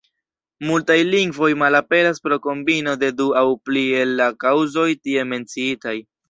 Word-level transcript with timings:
Multaj 0.69 0.95
lingvoj 1.09 1.49
malaperas 1.63 2.21
pro 2.27 2.39
kombino 2.45 2.95
de 3.03 3.11
du 3.19 3.29
aŭ 3.43 3.45
pli 3.69 3.85
el 4.01 4.15
la 4.23 4.31
kaŭzoj 4.45 4.89
tie 5.05 5.29
menciitaj. 5.37 5.97